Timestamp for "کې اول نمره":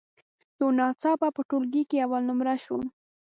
1.89-2.55